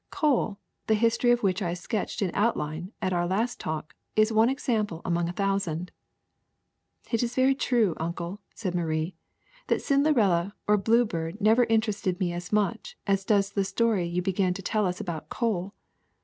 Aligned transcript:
Coal, 0.09 0.57
the 0.87 0.95
history 0.95 1.29
of 1.29 1.43
which 1.43 1.61
I 1.61 1.75
sketched 1.75 2.23
in 2.23 2.31
outline 2.33 2.91
at 3.03 3.13
our 3.13 3.27
last 3.27 3.59
talk, 3.59 3.93
is 4.15 4.33
one 4.33 4.49
example 4.49 5.03
among 5.05 5.29
a 5.29 5.31
thousand.'' 5.31 5.91
"It 7.11 7.21
is 7.21 7.35
very 7.35 7.53
true. 7.53 7.93
Uncle," 7.97 8.39
said 8.55 8.73
Marie, 8.73 9.13
"that 9.67 9.83
Cin 9.83 10.03
derella 10.03 10.53
or 10.65 10.77
Bluebeard 10.77 11.39
never 11.39 11.65
interested 11.65 12.19
me 12.19 12.33
as 12.33 12.49
does 13.25 13.51
the 13.51 13.63
story 13.63 14.07
you 14.07 14.23
began 14.23 14.55
to 14.55 14.63
tell 14.63 14.87
us 14.87 14.99
about 14.99 15.29
coal. 15.29 15.75